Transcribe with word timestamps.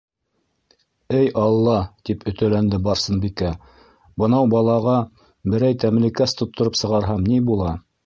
«Эй 1.17 1.27
Алла,- 1.41 1.75
тип 2.09 2.25
өтәләнде 2.31 2.81
Барсынбикә,- 2.89 3.53
бынау 4.25 4.51
балаға 4.57 4.99
берәй 5.55 5.81
тәмлекәс 5.87 6.39
тоттороп 6.43 6.85
сығарһам 6.85 7.33
ни 7.33 7.43
була?!» 7.53 7.81